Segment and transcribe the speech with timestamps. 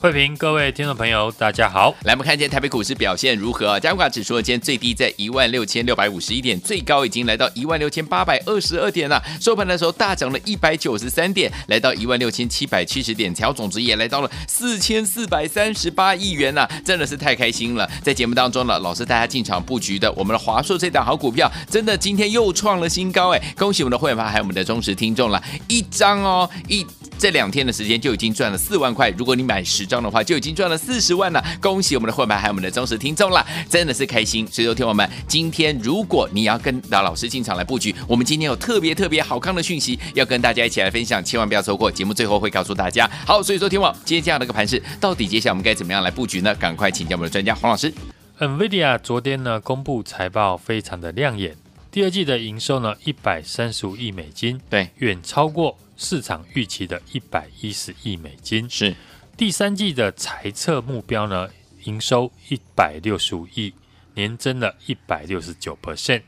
[0.00, 1.94] 费平，各位听众朋友，大家好。
[2.04, 3.78] 来，我们看见台北股市表现如何？
[3.78, 9.22] 加权指数今天最低在一万六千六百五十一点，最高已经来到一万六千八百二十二点了。
[9.38, 15.20] 收盘的时候大涨了一百九十三点，来到一万六千七百七十点，成交总值也来到了四千四。
[15.20, 17.86] 四百三十八亿元呐、啊，真的是太开心了！
[18.02, 23.54] 在节目当中呢，老师大家进场布局的我们的华硕这档好股票，真的今天又创了新高哎！
[23.58, 26.86] 恭喜我们的会员还有我们的忠实听众了，一张哦一。
[27.20, 31.44] 这两天的时间就已经赚了四万块，如果你买十张的话，就已经赚了四十万了。
[31.60, 34.46] 恭喜我们的会员还有我们的忠实听众了，真的是开心。
[34.46, 41.92] 所以说，听我们今天如果你要跟老老师进场来布局，我们今天有特别特别好康的讯息要跟大家一起来分享，千万不要错过。
[41.92, 43.06] 节目最后会告诉大家。
[43.26, 46.54] 好，所以说听我今天这样的一个盘势，到底接下来我们该怎么样来布局呢？
[46.54, 47.92] 赶快请教我们的专家黄老师。
[48.38, 51.54] NVIDIA 昨天呢公布财报非常的亮眼，
[51.90, 55.76] 第二季的营收呢一百三十五亿美金，对，远超过。
[56.00, 58.96] 市场预期的一百一十亿美金是
[59.36, 61.50] 第三季的财测目标呢，
[61.84, 63.74] 营收一百六十五亿，
[64.14, 66.22] 年增了一百六十九 percent，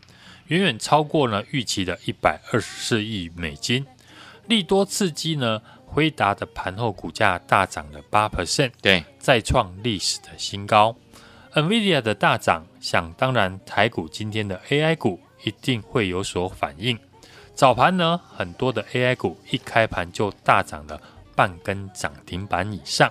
[0.48, 3.86] 远远超过呢预期的一百二十四亿美金。
[4.46, 10.94] 利多刺激呢，辉达的盘后股价大涨了八 percent，对，再创历史的新高。
[11.54, 16.98] NVIDIA 的大涨，想当然台股今天的 AI 股一定会有所反应。
[17.54, 21.00] 早盘呢，很多的 AI 股一开盘就大涨了
[21.36, 23.10] 半根涨停板以上。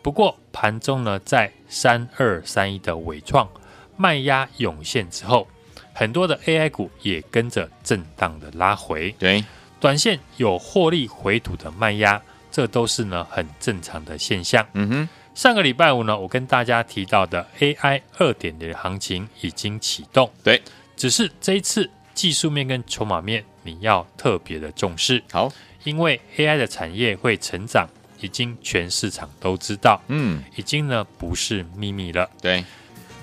[0.00, 3.48] 不过盘中呢，在三二三一的尾创
[3.96, 5.46] 卖压涌现之后，
[5.92, 9.14] 很多的 AI 股也跟着震荡的拉回。
[9.18, 9.44] 对，
[9.78, 14.66] 短线有获利回吐的卖压，这都是呢很正常的现象。
[14.72, 20.30] 嗯哼，上个礼拜五呢，我跟大家提到的 AI 二点零行情已经启动。
[20.42, 20.62] 对，
[20.96, 23.44] 只是这一次技术面跟筹码面。
[23.62, 25.52] 你要特别的重视，好，
[25.84, 27.88] 因为 AI 的产业会成长，
[28.20, 32.28] 已经全市场都知道，嗯，已经呢不是秘密了。
[32.40, 32.64] 对，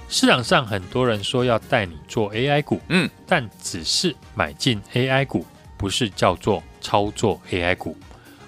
[0.10, 5.46] 市场上很多人说要带你做 AI 股，嗯，但只是买进 AI 股，
[5.78, 7.98] 不是叫做操作 AI 股，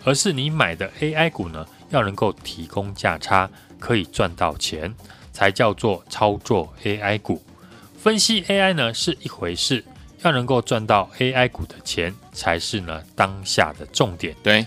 [0.04, 4.94] 而是你买的 AI 股呢，要能够提供价差，可以赚到钱，
[5.34, 7.44] 才叫做操作 AI 股。
[7.98, 9.84] 分析 AI 呢是一回事。
[10.22, 14.36] 要能够赚到 AI 股的钱，才是呢当下的重点。
[14.44, 14.66] 对，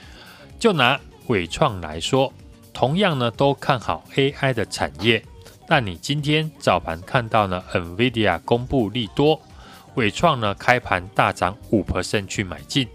[0.59, 2.33] 就拿伟创来说，
[2.73, 5.23] 同样呢都看好 AI 的产业。
[5.69, 9.41] 但你今天早盘看到呢，NVIDIA 公布利多，
[9.95, 12.89] 伟创呢开盘大涨五 percent 去买进，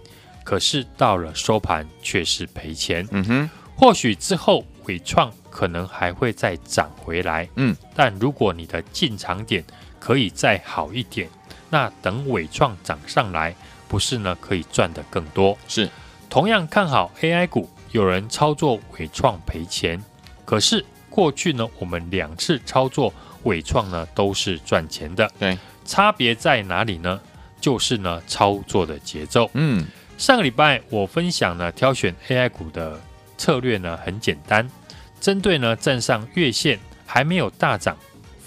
[0.43, 3.07] 可是到了收盘却是赔钱。
[3.11, 7.47] 嗯哼，或许之后伟创可能还会再涨回来。
[7.55, 9.63] 嗯，但如果你的进场点
[9.99, 11.29] 可以再好一点。
[11.69, 13.55] 那等伟创涨上来，
[13.87, 15.57] 不是呢可以赚得更多？
[15.67, 15.89] 是，
[16.29, 20.03] 同样看好 AI 股，有人操作伟创赔钱，
[20.45, 23.13] 可是过去呢我们两次操作
[23.43, 25.29] 伟创呢都是赚钱的。
[25.39, 27.19] 对，差别在哪里呢？
[27.59, 29.49] 就是呢操作的节奏。
[29.53, 29.85] 嗯，
[30.17, 32.99] 上个礼拜我分享呢挑选 AI 股的
[33.37, 34.69] 策略呢很简单，
[35.19, 37.97] 针对呢站上月线还没有大涨。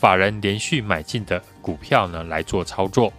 [0.00, 3.12] 法人连续买进的股票呢来做操作，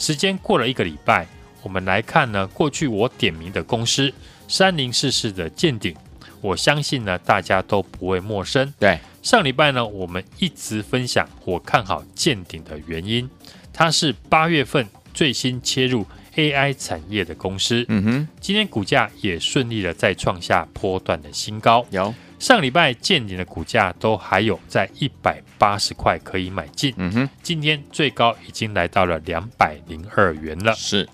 [0.00, 1.28] 时间过了一个礼拜，
[1.62, 4.12] 我们来看呢，过去我点名的公司
[4.48, 5.94] 三零四四的健鼎，
[6.40, 8.74] 我相信呢大家都不会陌生。
[8.80, 13.30] 对，上礼拜呢我们一直分享我看好健鼎的原因，
[13.72, 14.84] 它是八月份
[15.14, 17.84] 最新切入 AI 产业的公司。
[17.86, 21.86] 嗯哼，今天股价也顺利的再创下波段的新高。
[21.90, 22.12] 有。
[22.38, 30.74] 上礼拜见顶的股价都还有在一百八十块可以买进，嗯哼，今天最高已经来到了两百零二元了。
[30.74, 31.08] 是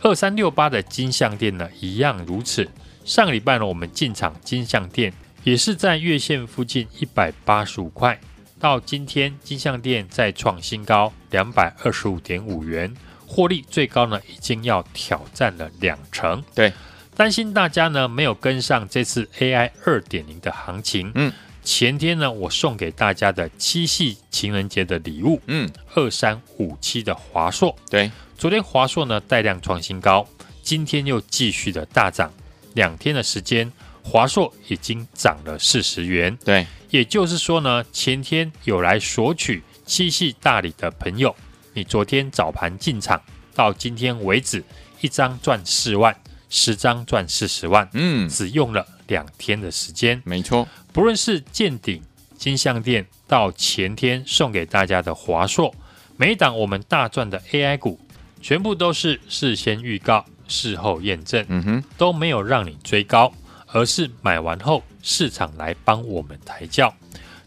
[0.00, 2.68] 二三六八的金像电呢，一样如此。
[3.04, 5.12] 上礼拜呢，我们进场金像电
[5.44, 8.18] 也是在月线附近一百八十五块，
[8.58, 12.94] 到今天金像电再创新高两百二十五点五元，
[13.26, 16.42] 获利最高呢已经要挑战了两成。
[16.54, 16.72] 对。
[17.14, 21.12] 担心大家呢没有跟上这次 AI 二点零的行情。
[21.14, 21.32] 嗯，
[21.62, 30.26] 前天呢我送给大家的七夕情人节的礼物，嗯，二三五七的华硕，对，昨天华硕呢带量创新高，
[30.62, 32.32] 今天又继续的大涨，
[32.74, 33.70] 两天的时间，
[34.02, 36.36] 华硕已经涨了四十元。
[36.44, 41.36] 对，也就是说呢，前天有来索取七夕大礼的朋友，
[41.74, 43.20] 你昨天早盘进场
[43.54, 44.64] 到今天为止，
[45.02, 46.16] 一张赚四万。
[46.54, 50.68] 十张赚四十万，嗯，只用了两天的时间，没错。
[50.92, 52.02] 不论是见顶、
[52.36, 55.74] 金像电到前天送给大家的华硕，
[56.18, 57.98] 每档我们大赚的 AI 股，
[58.42, 63.32] 全部都是事先预告、事后验证，嗯哼，都没有让你追高，
[63.68, 66.94] 而是买完后市场来帮我们抬轿，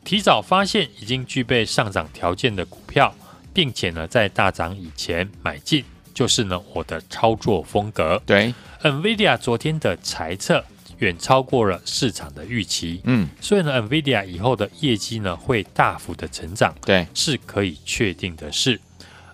[0.03, 3.13] 提早发现已经具备上涨条件的股票，
[3.53, 5.85] 并且呢在大涨以前买进，
[6.15, 8.19] 就是呢我的操作风格。
[8.25, 8.51] 对
[8.81, 10.65] ，NVIDIA 昨天的财测。
[10.99, 18.79] 远超过了市场的预期，嗯，所以呢，NVIDIA 以后的业绩呢会大幅的成长，对，是可以确定的事。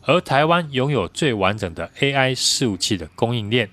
[0.02, 3.70] 而台湾拥有最完整的 AI 伺服器的供应链，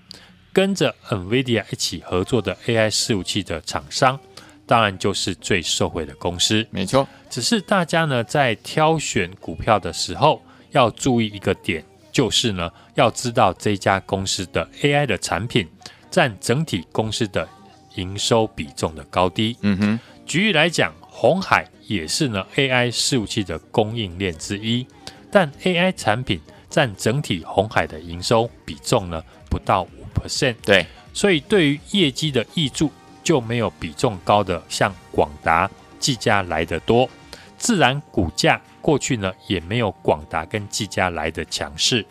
[0.53, 4.21] 跟着 NVIDIA 一起合作的 AI 伺服器的厂商，
[4.67, 6.67] 当然就是最受惠的公司。
[6.71, 11.83] 没错，只是大家呢在挑选股票的时候要注意一个点，
[12.19, 15.69] 就是呢要知道这家公司的 AI 的产品
[16.11, 17.49] 占整体公司的。
[17.95, 24.87] 营收比重的高低，嗯哼，举例来讲，红海也是呢 AI 服务器的供应链之一，
[25.33, 29.21] 但 AI 产品占整体红海的营收比重呢
[29.51, 32.93] 不到五 percent，对，所以对于业绩的益注
[33.25, 35.69] 就没有比重高的像广达、
[35.99, 37.09] 技嘉来得多，
[37.59, 42.07] 自然股价过去呢也没有广达跟技嘉来的强势。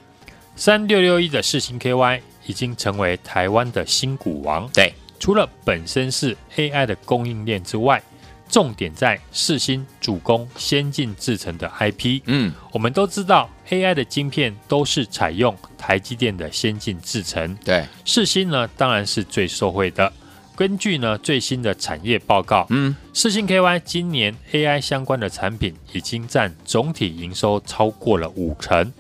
[0.56, 4.94] 三六六一的世星 KY 已经成为台湾的新股王，对。
[5.20, 8.02] 除了本身是 AI 的供应链之外，
[8.48, 12.22] 重点在世星主攻先进制程的 IP。
[12.26, 17.56] 嗯，我们都知道 AI 的晶片都是采用台积电的先进制程。
[17.66, 20.14] 对，世星呢当然是最受惠的。
[20.58, 28.92] 根据呢最新的产业报告，嗯，世芯 KY 今年 AI 相关的产品已经占总体营收超过了五成，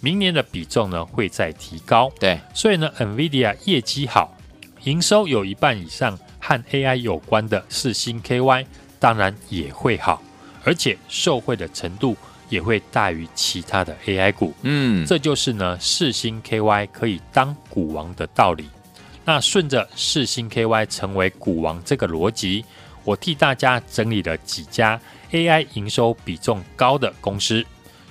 [0.00, 2.12] 明年的比重呢会再提高。
[2.20, 4.36] 对，所以呢 NVIDIA 业绩好。
[4.84, 8.66] 营收有一半以上和 AI 有关的世芯 KY，
[9.00, 10.22] 当然也会好，
[10.64, 12.14] 而且受惠的程度
[12.50, 14.52] 也会大于其他的 AI 股。
[14.60, 18.68] 嗯，这就是呢世星 KY 可以当股王的道理。
[19.26, 22.64] 那顺着四星 KY 成为股王这个逻辑，
[23.04, 24.98] 我替大家整理了几家
[25.32, 27.62] AI 营收比重高的公司。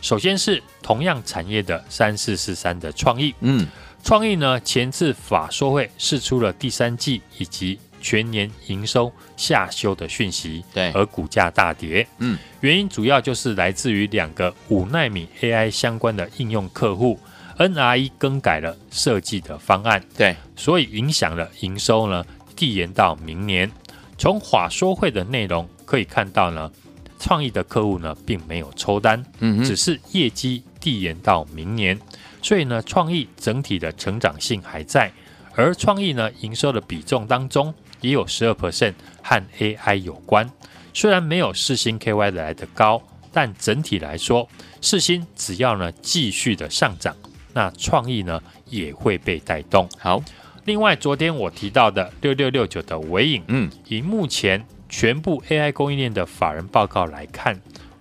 [0.01, 3.33] 首先是同样产业的三四四三的创意。
[3.39, 3.65] 嗯。
[4.03, 12.06] 创意呢，前次法说会释出了第三季以及全年营收下修的讯息，对，而股价大跌。
[12.19, 17.19] 嗯，原因主要就是来自于两个五纳米 AI 相关的应用客户
[17.57, 22.25] NRE 更改了设计的方案，对，所以影响了营收呢，
[22.56, 23.72] 递延到明年。
[24.18, 26.72] 从法说会的内容可以看到呢，
[27.19, 32.00] 创意的客户呢并没有抽单，嗯，只是业绩递延到明年。
[32.42, 35.12] 所以呢，创意整体的成长性还在，
[35.54, 38.94] 而创意呢营收的比重当中也有十二 percent
[39.24, 40.50] 和 AI 有关。
[40.94, 43.02] 虽然没有四星 KY 的来的高，
[43.34, 44.48] 但整体来说，
[44.81, 47.16] 四星只要呢继续的上涨，
[47.56, 49.88] 那创意呢也会被带动。
[49.98, 50.22] 好，
[50.66, 57.57] 另外昨天我提到的六六六九的尾影，嗯，以目前全部 AI 供应链的法人报告来看，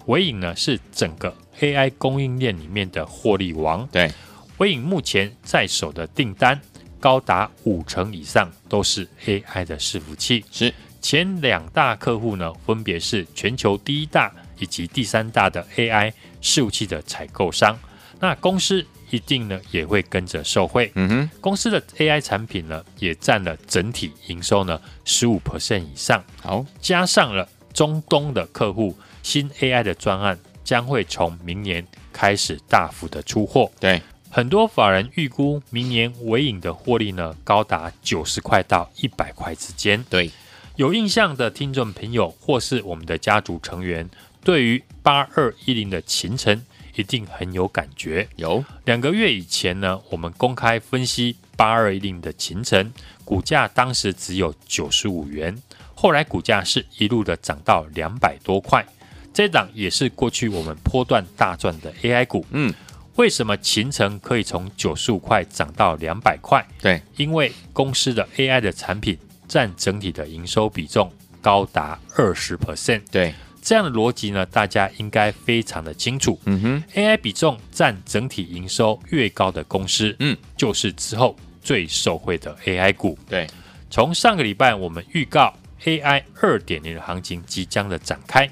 [0.06, 3.86] 尾影呢是整个 AI 供应链里面的获利王。
[3.92, 4.10] 对。
[4.58, 6.60] 尾影目前在手的订单
[7.00, 17.78] 高达五成以上都是 AI 的伺服器，是前两大客户呢，分别是全球第一大以及第三大的 AI 伺服器的采购商。
[18.20, 20.90] 那公司一定呢也会跟着受惠。
[20.94, 26.22] 嗯哼，公司的 AI 产品呢也占了整体营收呢十五 percent 以上。
[26.42, 33.70] 好，加上了中东的客户，新 AI 的专案将会从明年开始大幅的出货。
[33.80, 34.02] 对。
[34.30, 40.04] 很多法人预估明年尾影的获利呢，高达九十块到一百块之间。
[40.10, 40.28] 对，
[40.74, 44.10] 有印象的听众朋友或是我们的家族成员，
[44.42, 46.60] 对于八二一零的勤诚
[46.94, 48.28] 一定很有感觉。
[48.36, 52.92] 有两个月以前呢，我们公开分析八二一零的秦城
[53.24, 55.56] 股价，当时只有九十五元，
[55.94, 58.84] 后来股价是一路的涨到两百多块。
[59.32, 62.46] 这档也是过去我们波段大赚的 AI 股。
[62.50, 62.72] 嗯。
[63.16, 66.66] 为什么秦城可以从九十五块涨到两百块？
[66.82, 73.02] 对，因为公司的 AI 的产品占整体的营收比重高达二十 percent。
[73.12, 73.32] 对，
[73.64, 76.38] 这样的逻辑呢，大家应该非常的清楚。
[76.44, 83.18] 嗯哼，AI 比重占整体营收越高的公司，嗯，就是之后最受惠的 AI 股。
[83.26, 83.46] 对，
[83.90, 85.54] 从上个礼拜我们预告
[85.84, 88.48] AI 二点零的行情即将的展开，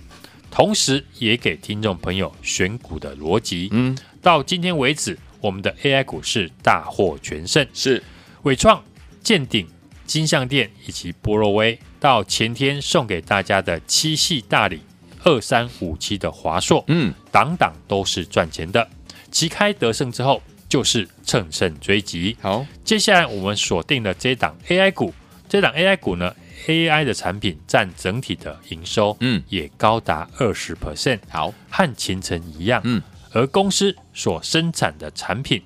[0.50, 3.69] 同时也给听众朋友选股的逻辑。
[3.71, 3.95] 嗯。
[4.23, 8.02] 到今天为止，我们的 AI 股是大获全胜，是
[8.45, 8.83] 伟创、
[9.23, 9.69] 建鼎、
[10.07, 11.78] 金像电以及波若威。
[12.00, 14.81] 到前天送给大家的七系大礼
[15.24, 18.86] 二三五七的华硕，嗯，档档都是赚钱的。
[19.30, 22.36] 旗开得胜之后，就是乘胜追击。
[22.40, 25.14] 好，接下来我们锁定了这档 AI 股，
[25.48, 26.34] 这档 AI 股呢
[26.66, 31.20] ，AI 的产品占整体的营收，嗯，也高达二十 percent。
[31.30, 33.00] 好，和前程一样，嗯，
[33.32, 35.62] 而公司所生产的产品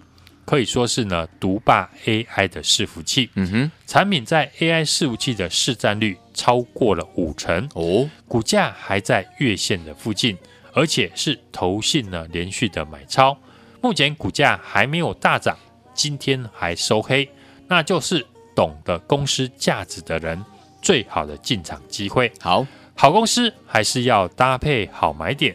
[0.47, 10.39] 可以说是呢独霸 AI 的伺服器，嗯哼，产品在 AI 伺服器的市占率超过了五成，哦，股价还在月线的附近，
[10.73, 13.37] 而且是投信呢连续的买超。
[13.83, 15.59] 目前股价还没有大涨，
[15.93, 17.29] 今天还收黑，
[17.67, 18.25] 那就是
[18.55, 20.43] 懂得公司价值的人
[20.81, 22.33] 最好的进场机会。
[22.41, 25.55] 好，好公司还是要搭配好买点。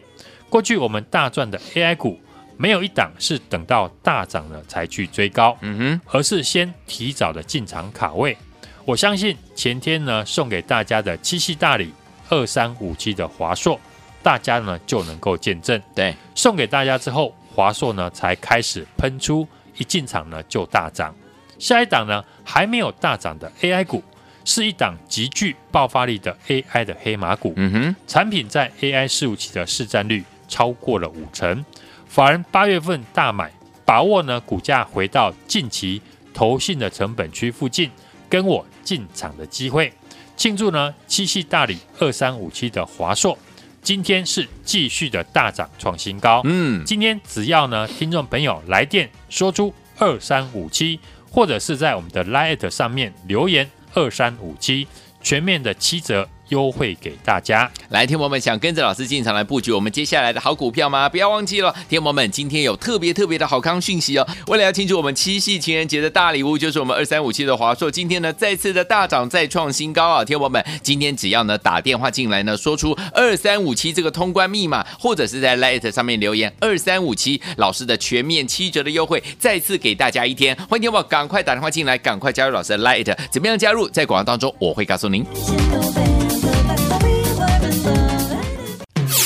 [0.50, 2.20] 过去我们大赚的 AI 股，
[2.62, 8.38] 没有一档是等到大涨了才去追高，嗯哼，而是先提早的进场卡位。
[8.86, 11.92] 我相信前天呢送给大家的七夕大礼
[12.30, 13.80] 二三五七的华硕，
[14.22, 15.82] 大家呢就能够见证。
[15.96, 17.36] 对，送给大家之后。
[17.54, 21.14] 华硕呢才开始喷出，一进场呢就大涨。
[21.60, 24.02] 下一档呢还没有大涨的 AI 股，
[24.46, 27.54] 是一档极具爆发力的 AI 的黑马股。
[27.58, 31.66] 嗯哼，产品在 AI 伺服器的市占率超过了五成。
[32.12, 33.50] 法人八月份大买，
[33.86, 36.02] 把握呢股价回到近期
[36.34, 37.90] 投信的成本区附近，
[38.28, 39.94] 跟我进场的机会，
[40.36, 43.38] 庆祝呢七夕大礼二三五七的华硕。
[43.82, 46.42] 今天是继续的大涨创新高。
[46.44, 51.00] 嗯，今天只要呢，听众朋友来电说出二三五七，
[51.32, 54.86] 或者是在我们的 Line 上面留言二三五七，
[55.24, 56.28] 全面的七折。
[56.52, 61.10] 优惠给大家，来，听友们想跟着老师进场来布局我们接下来的好股票吗？
[61.10, 64.28] 不要忘记了，听友们，今天有特别特别的好康讯息哦！
[64.48, 70.26] 为了要庆祝我们七夕情人节的大礼物，就是我们二三五七的华硕，今天呢再次的大涨再创新高啊！
[70.26, 83.88] 听友们，今天只要呢打电话进来呢，说出二三五七这个通关密码，或者是在 Light 上面留言二三五七，老师的全面七折的优惠再次给大家一天，欢迎听友们赶快打电话进来，赶快加入老师的 Light，怎么样加入？
[83.88, 85.26] 在广告当中我会告诉您。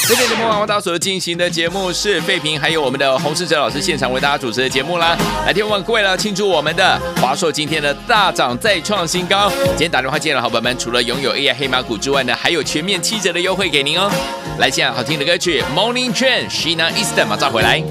[0.08, 5.18] 这边节目王大所进行的节目是费平，还有我们的洪世哲老师现场为大家主持的节目啦。
[5.48, 9.52] 来，听众各位了，庆祝我们的华硕今天的大涨再创新高。
[9.70, 14.12] 今天打电话进来的好朋友们，除了拥有 AI 黑马股之外呢，还有全面七折的优惠给您哦。
[14.60, 17.82] 来，现在好听的歌曲《Morning Train》，Sheena Easton 马上回来。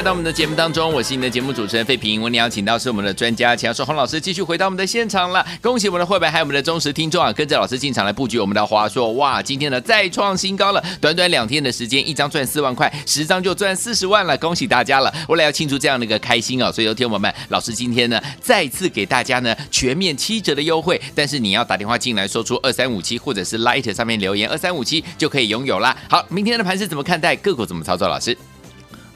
[0.00, 2.22] 回到我们的节目当中，我是你的节目主持人费平。
[2.22, 5.46] 我们邀请到是我们的专家强说洪老师，继续回到我们的现场了。
[5.60, 9.12] 恭喜我们的会员还有我们的忠实听众啊，跟着老师进场来布局我们的华硕。
[9.12, 15.12] 哇，今天呢再创新高了，短短两天的时间，一张赚四万块，十张就赚四十万了，恭喜大家了！
[15.28, 25.94] 为了要庆祝这样的一个开心哦，所以有听我们老师今天呢再次给大家呢全面七折的优惠，但是你要打电话进来说出二三五七或者是 Light 上面留言二三五七就可以拥有啦。
[26.08, 27.36] 好，明天的盘是怎么看待？
[27.36, 28.08] 个股怎么操作？
[28.08, 28.34] 老师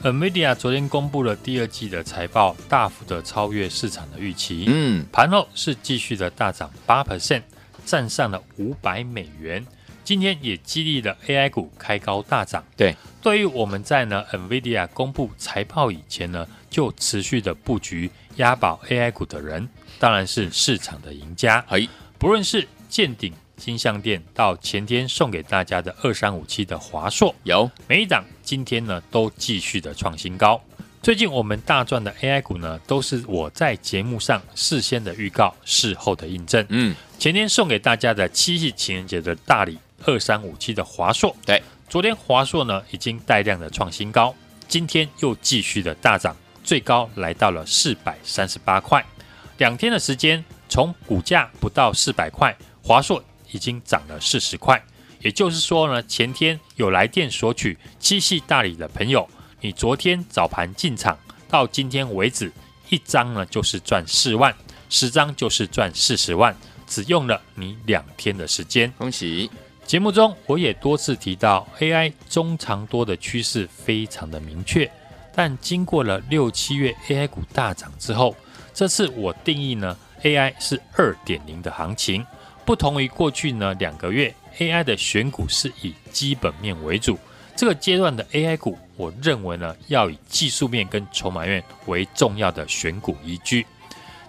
[0.05, 4.65] ？NVIDIA 昨天公布了第二季的财报，大幅的超越市场的预期。
[4.67, 7.41] 嗯，盘后是继续的大涨八 percent，
[7.87, 9.65] 站上了五百美元。
[10.03, 12.63] 今天也激励了 AI 股开高大涨。
[12.77, 21.65] 对，对于我们在呢 NVIDIA 公布财报以前呢，就持续的布局押宝 AI 股的人，当然是市场的赢家。
[21.67, 21.87] 哎，
[22.19, 23.33] 不论是见顶。
[23.57, 30.61] 金像店到前天送给大家的二三五七的华硕有每一档，今天呢都继续的创新高。
[31.01, 36.65] 最近我们大赚的 AI 股呢，都是我在节目上事先的预告，事后的印证。
[36.69, 44.33] 嗯，前天送给大家的七夕情人节的大礼二三五七的华硕，对，昨天华硕呢已经带量的创新高，
[44.67, 49.05] 今天又继续的大涨，最高来到了四百三十八块。
[49.59, 53.23] 两天的时间，从股价不到四百块，华硕。
[53.55, 54.83] 已经涨了四十块，
[55.21, 59.25] 也就是说呢，前天有来电索取七系大礼的朋友，
[59.61, 61.17] 你昨天早盘进场
[61.49, 62.51] 到今天为止，
[62.89, 64.53] 一张呢就是赚四万，
[64.89, 66.53] 十张就是赚四十万，
[66.85, 68.91] 只用了你两天的时间。
[68.97, 69.49] 恭喜！
[69.85, 74.91] 节目中我也多次提到，AI 中长多的趋势非常的明确，
[75.33, 78.35] 但经过了六七月 AI 股大涨之后，
[78.73, 82.25] 这次我定义呢，AI 是二点零的行情。
[82.65, 87.17] 不同于过去呢两个月，AI 的选股是以基本面为主。
[87.55, 93.65] 这个阶段的 AI 股，我认为呢要以技术面跟筹码面为重要的选股依据。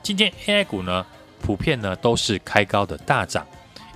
[0.03, 1.05] 今天 AI 股呢
[1.41, 3.47] 普遍呢都是开高的大涨，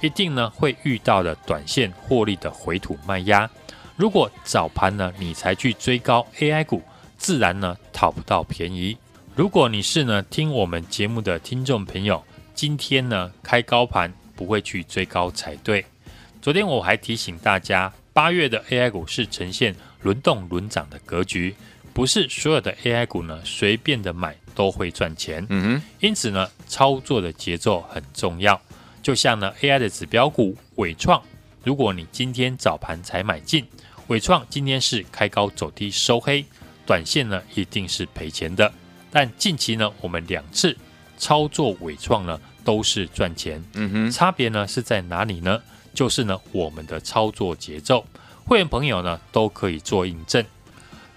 [0.01, 3.49] 一定呢会遇到的短线获利的回吐卖压。
[3.95, 6.83] 如果早盘呢你才去追高 AI 股，
[7.19, 8.97] 自然呢讨不到便宜。
[9.37, 12.25] 如果你是呢听我们节目的听众朋友，
[12.55, 14.13] 今天呢开高盘。
[14.41, 15.85] 不会去追高才对。
[16.41, 21.55] 昨天我还提醒大家，八月的 AI 股是呈现轮动轮涨的格局，
[21.93, 25.47] 不是所有的 AI 股呢随便的买都会赚钱。
[25.51, 28.59] 嗯哼，因此呢，操作的节奏很重要。
[29.03, 31.23] 就像呢 AI 的指标股伟创，
[31.63, 33.67] 如果你今天早盘才买进，
[34.07, 36.43] 伟创今天是开高走低收黑，
[36.87, 38.73] 短线呢一定是赔钱的。
[39.11, 40.75] 但近期呢，我们两次
[41.19, 42.41] 操作伟创呢。
[42.65, 45.61] 都是赚钱，嗯哼，差别呢是在哪里呢？
[45.93, 48.07] 就是呢我们的操作节奏，
[48.45, 50.45] 会员朋友呢都可以做印证。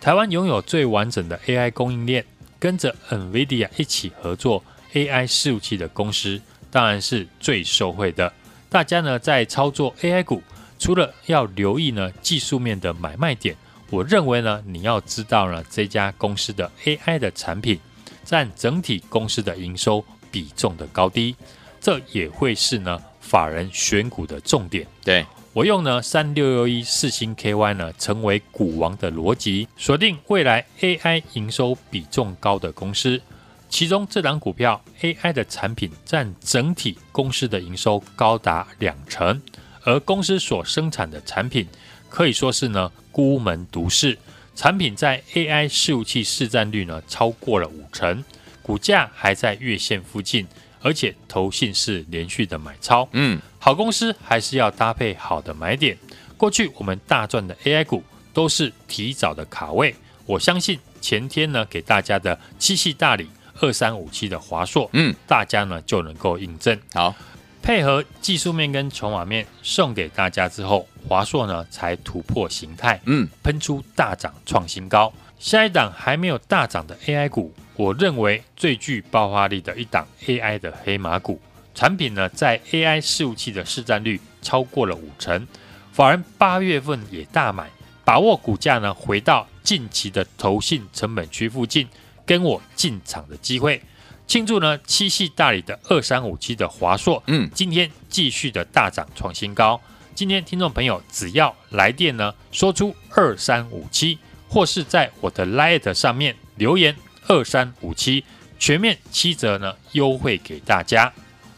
[0.02, 2.26] 台湾拥有最完整的 AI 供应链，
[2.60, 8.34] 跟着 NVIDIA 一起合作 AI 服务器的公司，当然是最受惠的。
[8.70, 10.42] 大家呢在操作 AI 股，
[10.80, 13.56] 除了要留意呢技术面的买卖点，
[13.92, 17.80] 我认为呢你要知道呢这家公司的 AI 的产品
[18.26, 20.04] 占整体公司的营收。
[20.34, 21.36] 比重的高低，
[21.80, 24.88] 这也会是呢法人选股的重点。
[25.04, 33.22] 对，我用呢三六六一四星 KY 呢成为股王的逻辑，锁定未来 AI 营收比重高的公司。
[33.70, 39.40] 其中这档股票 AI 的产品占整体公司的营收高达两成，
[39.84, 41.68] 而公司所生产的产品
[42.10, 44.18] 可以说是呢孤门独市，
[44.56, 48.24] 产品在 AI 伺服器市占率呢超过了五成。
[48.64, 50.48] 股价还在月线附近，
[50.82, 53.08] 而且投信是连续的买超。
[53.12, 55.96] 嗯，好公司还是要搭配好的买点。
[56.38, 59.94] 过去我们大赚的 AI 股都是提早的卡位。
[60.26, 66.80] 我相信前天呢给大家的七系大礼二三五七的华硕，嗯，大家呢就能够印证。
[66.94, 67.14] 好，
[67.62, 75.14] 配合技术面跟筹码面送给大家之后，华硕呢才突破形态，嗯，喷出大涨创新高。
[75.44, 77.54] 下一档还没有大涨的 AI 股。
[77.76, 81.38] 我认为最具爆发力的一档 AI 的黑马股
[81.76, 85.46] 产品呢，在 AI 伺服器的市占率超过了五成，
[85.92, 87.70] 法人八月份也大买，
[88.06, 91.90] 把握股价呢回到近期的投信成本区附近，
[92.26, 93.82] 跟我进场的机会，
[94.26, 99.82] 庆祝呢七系大礼的二三五七的华硕，嗯，今天继续的大涨创新高。
[100.16, 104.18] 今天听众朋友只要来电呢，说出二三五七，
[104.54, 106.96] 或是在我的 Light 上面留言。
[107.28, 108.24] 二三五七
[108.60, 111.12] 全面七折呢，优惠给大家。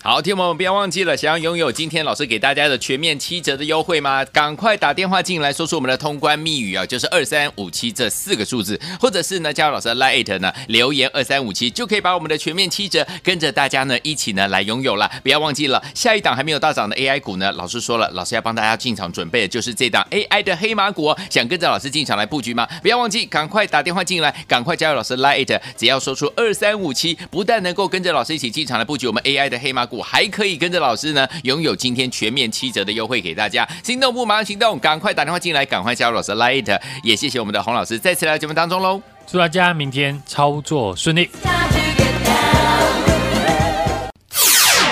[0.08, 4.24] 好，听友们不要忘记了，想要拥有今天老师给大家的全面七折的优惠吗？
[4.26, 15.10] 赶快打电话进来，说出我们的通关密语啊，就是二三五七这四个数字，或者是呢加入老师的 Line 呢留言二三五七，就可以把我们的全面七折跟着大家呢一起呢来拥有了。
[15.24, 22.68] 不要忘记了，下一档还没有大涨的 AI 股呢，老师说了，老师要帮大家进场准备的就是这档 AI 的黑马股，想跟着老师进场来布局吗？
[22.84, 29.95] 不要忘记，赶快打电话进来，赶快加入老师 Line，只要说出二三五七，不但能够跟着老师一起进场来布局我们 AI 的黑马股。
[30.02, 33.68] 还可以跟着老师呢，拥有今天全面七折的优惠给大家。
[33.84, 36.80] 心动不马上行动，赶快打电话进来，赶快加入老师 Light。
[37.04, 39.02] 也谢谢我们的洪老师再次来到节目当中喽。
[39.28, 41.30] 祝大家明天操作顺利。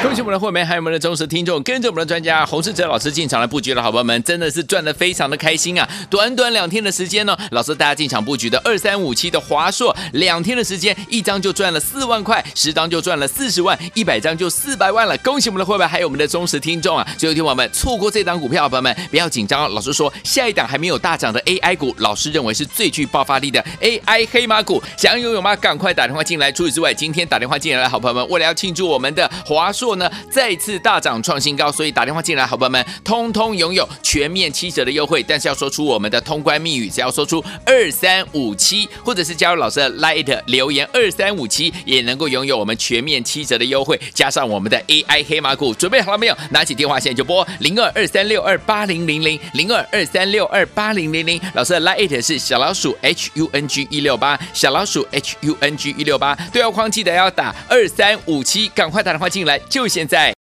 [0.03, 5.87] 恭喜我们的会员，还有我们的忠实听众，跟着我们的专家洪世哲老师进场来布局的好朋友们，真的是赚得非常的开心啊！
[6.09, 15.17] 短短两天的时间呢，老师大家进场布局的二三五七的华硕，两天的时间，一张就赚了四万块，十张就赚了四十万，一百张就四百万了。
[15.19, 17.07] 恭喜我们的会员，还有我们的忠实听众啊！
[17.17, 25.55] 最后听我们错过这档股票，朋友们不要紧张，老师说下一档还没有大涨的 AI 股，老师认为是最具爆发力的 AI 黑马股，想要拥有吗？
[25.55, 26.51] 赶快打电话进来。
[26.51, 29.92] 除此之外，今天打电话进来的好朋友们，为了要庆祝我们的华硕。
[29.95, 35.23] 呢，再次大涨创新高，所以打电话进来，好朋友们，通通拥有全面七折的优惠。
[35.23, 43.99] 但是要说出我们的通关密语，只要说出二三五七，或者是加入老师的 Light 留言二三五七，也能够拥有我们全面七折的优惠。
[44.13, 46.37] 加上我们的 AI 黑马股，准备好了没有？
[46.51, 51.39] 拿起电话现在就拨零二二三六二八零零零零二二三六二八零零零。
[51.53, 56.35] 老师的 Light 是小老鼠 H U N G 一六八，小老鼠 H U N G 一六八。
[56.51, 59.93] 对话框记得要打二三五七，赶快打电话进来就就。
[59.93, 60.42] 现在。